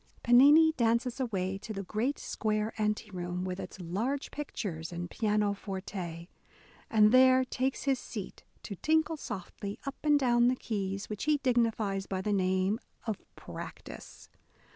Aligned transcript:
Pennini 0.23 0.71
dances 0.77 1.19
away 1.19 1.59
to 1.59 1.73
the 1.73 1.83
great 1.83 2.17
square 2.17 2.73
ante 2.81 3.11
room, 3.11 3.45
with 3.45 3.59
its 3.59 3.79
large 3.79 4.31
pictures 4.31 4.91
and 4.91 5.11
pianoforte, 5.11 6.27
and 6.89 7.11
there 7.11 7.43
takes 7.45 7.83
his 7.83 7.99
seat 7.99 8.43
to 8.63 8.75
tinkle 8.77 9.15
softly 9.15 9.77
up 9.85 9.97
and 10.01 10.19
down 10.19 10.47
the 10.47 10.55
keys, 10.55 11.07
which 11.07 11.25
he 11.25 11.37
dignifies 11.37 12.07
by 12.07 12.19
the 12.19 12.33
name 12.33 12.79
of 13.05 13.19
practice." 13.35 14.27